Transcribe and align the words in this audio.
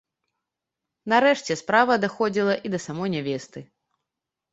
Нарэшце, 1.11 1.57
справа 1.61 1.97
даходзіла 2.05 2.55
і 2.69 2.73
да 2.77 2.79
самой 2.87 3.09
нявесты. 3.15 3.59